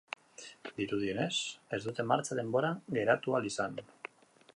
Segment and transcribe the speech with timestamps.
[0.77, 1.35] Dirudienez,
[1.77, 3.79] ez dute martxa denboran geratu ahal izan.